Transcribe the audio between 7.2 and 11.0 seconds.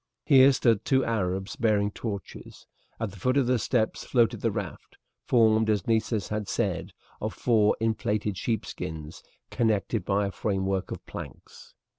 of four inflated sheepskins connected by a framework